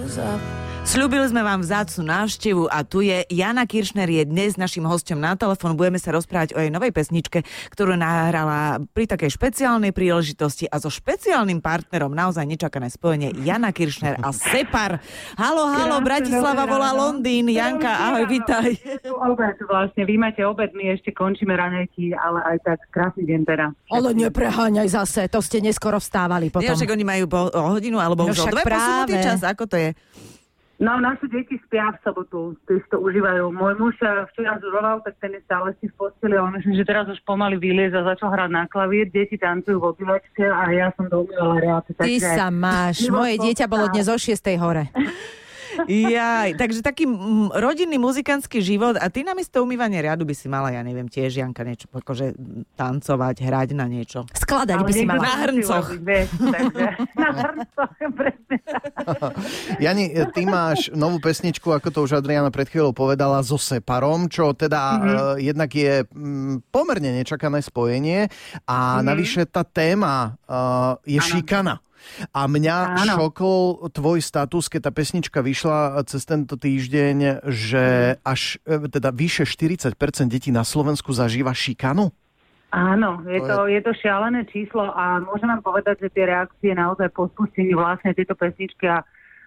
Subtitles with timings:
[0.00, 0.67] Was up.
[0.82, 5.36] Sľubili sme vám vzácnu návštevu a tu je Jana Kiršner je dnes našim hostom na
[5.36, 5.76] telefón.
[5.76, 10.88] Budeme sa rozprávať o jej novej pesničke, ktorú nahrala pri takej špeciálnej príležitosti a so
[10.88, 14.98] špeciálnym partnerom naozaj nečakané spojenie Jana Kiršner a Separ.
[15.36, 17.52] Halo, halo, Bratislava volá Londýn.
[17.52, 18.68] Janka, ahoj, vitaj.
[19.12, 23.66] Obed vlastne, vy máte obed, my ešte končíme ranejky, ale aj tak krásny deň teda.
[23.92, 26.64] Ale nepreháňaj zase, to ste neskoro vstávali potom.
[26.64, 29.20] Ja, však oni majú po, o hodinu alebo No už o dve práve.
[29.20, 29.44] čas.
[29.44, 29.92] Ako to je?
[30.78, 33.50] No, naše deti spia v sobotu, si to užívajú.
[33.50, 36.78] Môj muž eh, včera žuroval, tak ten je stále si v posteli a on myslím,
[36.78, 39.10] že teraz už pomaly vyliez a začal hrať na klavír.
[39.10, 41.26] Deti tancujú v obývačke a ja som do
[41.58, 41.90] reáce.
[41.98, 43.10] Ty sa máš.
[43.10, 44.86] Moje dieťa bolo dnes o 6 hore.
[45.86, 50.74] Jaj, takže taký mm, rodinný muzikantský život a ty namiesto umývania riadu by si mala,
[50.74, 52.34] ja neviem, tiež Janka niečo akože
[52.74, 54.26] tancovať, hrať na niečo.
[54.34, 55.22] Skladať by si mala.
[55.22, 55.88] Na hrncoch.
[56.02, 56.86] vieš, takže,
[57.22, 58.56] na hrncoch, presne.
[59.84, 60.04] Jani,
[60.34, 64.80] ty máš novú pesničku, ako to už Adriana pred chvíľou povedala, so Separom, čo teda
[64.80, 65.14] mm-hmm.
[65.14, 68.26] uh, jednak je mm, pomerne nečakané spojenie
[68.66, 69.06] a mm-hmm.
[69.06, 71.28] navyše tá téma uh, je ano.
[71.28, 71.74] šikana.
[72.34, 73.14] A mňa Áno.
[73.18, 79.46] šokol tvoj status, keď tá pesnička vyšla cez tento týždeň, že až e, teda vyše
[79.46, 79.94] 40%
[80.26, 82.10] detí na Slovensku zažíva šikanu.
[82.68, 87.08] Áno, je To je to šialené číslo a môžem vám povedať, že tie reakcie naozaj
[87.16, 89.00] po spustení vlastne tieto pesničky a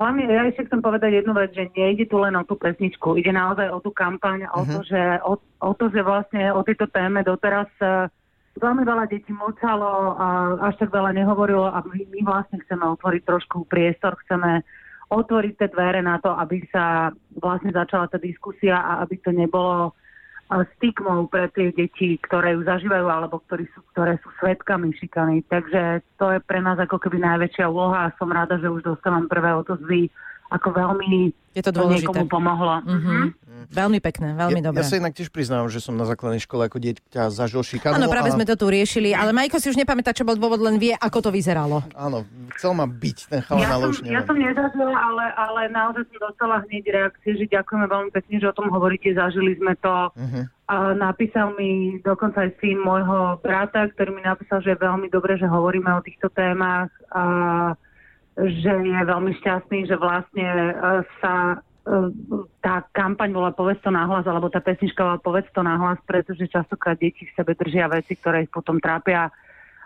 [0.00, 3.30] hlavne ja ešte chcem povedať jednu vec, že nejde tu len o tú pesničku, ide
[3.30, 7.20] naozaj o tú kampaň, o, to, že, o, o to, že vlastne o tejto téme
[7.20, 8.08] doteraz eh,
[8.60, 10.26] veľmi veľa detí mlčalo a
[10.68, 14.60] až tak veľa nehovorilo a my, my vlastne chceme otvoriť trošku priestor, chceme
[15.12, 19.92] otvoriť tie dvere na to, aby sa vlastne začala tá diskusia a aby to nebolo
[20.52, 25.48] a stigmou pre tie deti, ktoré ju zažívajú alebo ktorí sú, ktoré sú svetkami šikany.
[25.48, 29.32] Takže to je pre nás ako keby najväčšia úloha a som rada, že už dostávam
[29.32, 30.12] prvé odozvy,
[30.52, 32.12] ako veľmi Je to to dôležité.
[32.12, 32.84] niekomu pomohlo.
[32.84, 33.40] Mhm.
[33.62, 34.82] Veľmi pekné, veľmi ja, dobré.
[34.82, 37.94] ja sa inak tiež priznávam, že som na základnej škole ako dieťa zažil šikanu.
[37.94, 38.34] Áno, práve a...
[38.34, 41.18] sme to tu riešili, ale Majko si už nepamätá, čo bol dôvod, len vie, ako
[41.24, 41.80] to vyzeralo.
[41.94, 42.26] Áno,
[42.58, 44.26] chcel ma byť ten chalan, Ja ale som, už ja neviem.
[44.26, 48.56] som nezažila, ale, ale naozaj som dostala hneď reakcie, že ďakujeme veľmi pekne, že o
[48.56, 49.94] tom hovoríte, zažili sme to.
[50.18, 50.40] Mhm.
[50.66, 55.38] A napísal mi dokonca aj syn môjho brata, ktorý mi napísal, že je veľmi dobré,
[55.38, 57.24] že hovoríme o týchto témach a
[58.36, 60.72] že je veľmi šťastný, že vlastne e,
[61.20, 62.10] sa e,
[62.64, 66.96] tá kampaň bola Povedz to nahlas, alebo tá pesnička bola Povedz to nahlas, pretože častokrát
[66.96, 69.28] deti v sebe držia veci, ktoré ich potom trápia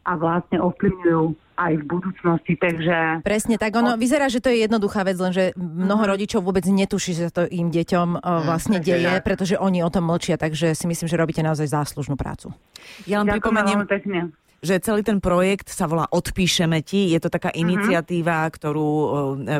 [0.00, 1.24] a vlastne ovplyvňujú
[1.60, 2.56] aj v budúcnosti.
[2.56, 7.12] Takže Presne tak, ono vyzerá, že to je jednoduchá vec, lenže mnoho rodičov vôbec netuší,
[7.12, 10.88] že sa to im deťom o, vlastne deje, pretože oni o tom mlčia, takže si
[10.88, 12.48] myslím, že robíte naozaj záslužnú prácu.
[13.04, 14.32] Ja len ďakujem pripomeniem.
[14.60, 17.12] Že celý ten projekt sa volá Odpíšeme ti.
[17.12, 19.08] Je to taká iniciatíva, ktorú e,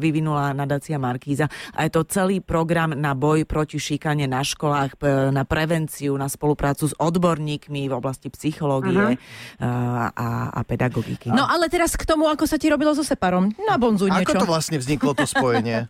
[0.00, 1.52] vyvinula nadácia Markíza.
[1.76, 6.32] A je to celý program na boj proti šikane na školách, p- na prevenciu, na
[6.32, 9.20] spoluprácu s odborníkmi v oblasti psychológie
[9.60, 11.28] a, a, a pedagogiky.
[11.28, 13.52] No ale teraz k tomu, ako sa ti robilo so Separom.
[13.68, 14.40] Na bonzu Ako niečo.
[14.40, 15.86] to vlastne vzniklo to spojenie?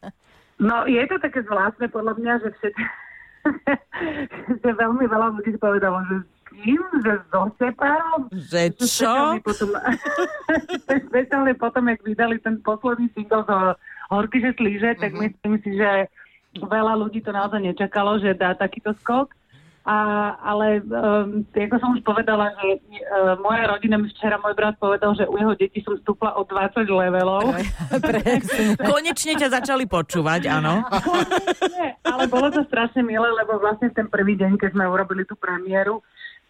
[0.58, 2.84] No, je to také zvláštne podľa mňa, že všetko...
[4.62, 6.16] že veľmi veľa ľudí povedalo, že
[6.56, 6.82] s kým?
[7.04, 8.20] Že so Separom?
[8.32, 9.14] Že čo?
[9.44, 9.68] Potom,
[11.12, 13.50] špeciálne potom, jak vydali ten posledný single z
[14.08, 16.08] Horky, že slíže, tak myslím si, že
[16.64, 19.34] veľa ľudí to naozaj nečakalo, že dá takýto skok.
[19.86, 24.74] A, ale um, ako som už povedala, že uh, moja rodina mi včera môj brat
[24.82, 27.54] povedal, že u jeho detí som stúpla o 20 levelov.
[28.90, 30.82] Konečne ťa začali počúvať, áno.
[32.02, 36.02] Ale bolo to strašne milé, lebo vlastne ten prvý deň, keď sme urobili tú premiéru,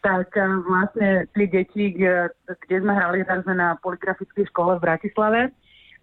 [0.06, 2.30] tak eh, vlastne tie deti, kde,
[2.70, 5.40] sme hrali, tak sme na poligrafickej škole v Bratislave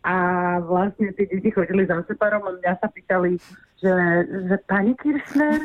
[0.04, 0.16] a
[0.60, 3.40] vlastne tie deti chodili za separom a mňa sa pýtali,
[3.80, 3.96] že,
[4.28, 5.64] že pani Kirchner?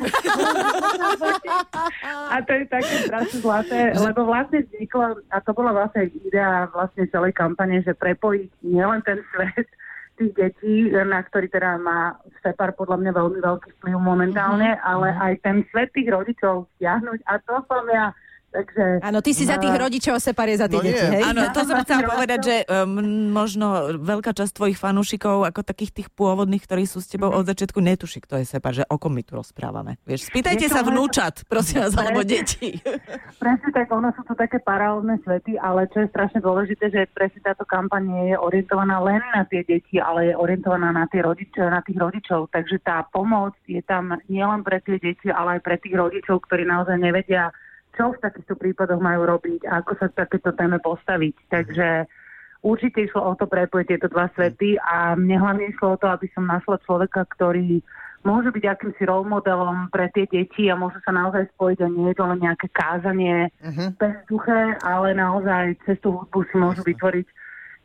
[2.31, 7.10] a to je také strašne zlaté, lebo vlastne vzniklo, a to bola vlastne idea vlastne
[7.10, 9.66] celej kampane, že prepojiť nielen ten svet
[10.19, 15.43] tých detí, na ktorý teda má Separ podľa mňa veľmi veľký vplyv momentálne, ale aj
[15.43, 18.14] ten svet tých rodičov stiahnuť a to som ja.
[18.49, 21.21] Takže, Áno, ty si za tých rodičov a Separ je za tie No deti, hej?
[21.21, 26.09] Áno, to som chcela povedať, že um, možno veľká časť tvojich fanúšikov, ako takých tých
[26.17, 29.21] pôvodných, ktorí sú s tebou od začiatku, netuší, kto je Separ, že o kom my
[29.21, 30.00] tu rozprávame.
[30.09, 32.81] Vieš, spýtajte sa vnúčat, prosím vás, alebo deti.
[33.37, 37.45] Presne tak, ono sú to také paralelné svety, ale čo je strašne dôležité, že presne
[37.45, 41.85] táto kampaň je orientovaná len na tie deti, ale je orientovaná na, tie rodič, na
[41.85, 42.49] tých rodičov.
[42.49, 46.65] Takže tá pomoc je tam nielen pre tie deti, ale aj pre tých rodičov, ktorí
[46.65, 47.53] naozaj nevedia,
[47.99, 51.35] čo v takýchto prípadoch majú robiť a ako sa k takéto téme postaviť.
[51.50, 52.06] Takže
[52.62, 56.31] určite išlo o to prepojiť tieto dva svety a mne hlavne išlo o to, aby
[56.31, 57.83] som našla človeka, ktorý
[58.23, 62.06] môže byť akýmsi role modelom pre tie deti a môžu sa naozaj spojiť a nie
[62.11, 63.95] je to len nejaké kázanie uh-huh.
[63.99, 67.27] bezduché, ale naozaj cez tú hudbu si môžu vytvoriť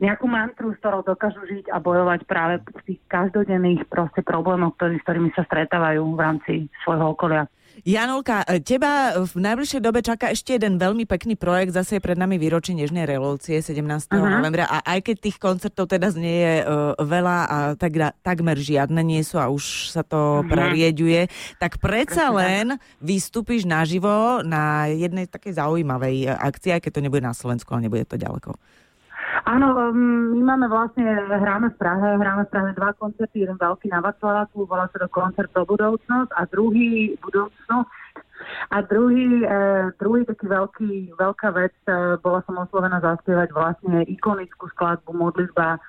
[0.01, 4.97] nejakú mantru, s ktorou dokážu žiť a bojovať práve v tých každodenných proste problémoch, ktorý,
[4.99, 7.45] s ktorými sa stretávajú v rámci svojho okolia.
[7.81, 12.13] Janolka, e, teba v najbližšej dobe čaká ešte jeden veľmi pekný projekt, zase je pred
[12.13, 14.13] nami výročie Nežnej revolúcie 17.
[14.13, 14.21] Uh-huh.
[14.21, 19.01] novembra a aj keď tých koncertov teda nie je uh, veľa a tak, takmer žiadne
[19.01, 20.45] nie sú a už sa to uh-huh.
[20.45, 27.25] prerieďuje, tak predsa len vystúpiš naživo na jednej takej zaujímavej akcii, aj keď to nebude
[27.25, 28.53] na Slovensku, ale nebude to ďaleko.
[29.43, 33.91] Áno, um, my máme vlastne, hráme v Prahe, hráme v Prahe dva koncerty, jeden veľký
[33.91, 37.87] na Václaváku, volá sa to koncert pro budúcnosť a druhý budúcnosť
[38.71, 39.47] a druhý, e,
[39.99, 45.79] druhý taký veľký, veľká vec, e, bola som oslovená zaspievať vlastne ikonickú skladbu Modlitba, e,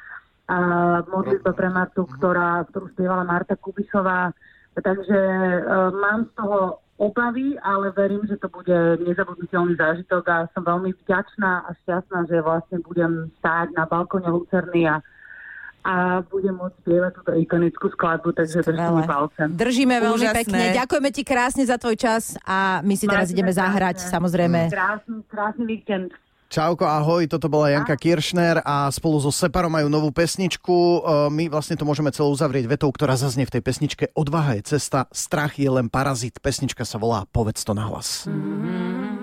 [1.06, 4.34] Modlitba pre Martu, ktorá, ktorú spievala Marta Kubisová.
[4.74, 5.58] Takže e,
[5.94, 11.66] mám z toho obavy, ale verím, že to bude nezabudnutelný zážitok a som veľmi vďačná
[11.66, 15.02] a šťastná, že vlastne budem stáť na balkóne Lucerny a
[15.84, 19.52] a budem môcť spievať túto ikonickú skladbu, takže držíme palcem.
[19.52, 20.40] Držíme veľmi Úžasné.
[20.40, 20.64] pekne.
[20.80, 24.72] Ďakujeme ti krásne za tvoj čas a my si teraz ideme zahrať, samozrejme.
[24.72, 26.16] Krásny, krásny víkend.
[26.54, 30.70] Čauko, ahoj, toto bola Janka Kiršner a spolu so Separom majú novú pesničku.
[30.70, 34.78] E, my vlastne to môžeme celú uzavrieť vetou, ktorá zaznie v tej pesničke Odvaha je
[34.78, 36.38] cesta, strach je len parazit.
[36.38, 38.30] Pesnička sa volá Povedz to na hlas.
[38.30, 39.13] Mm-hmm.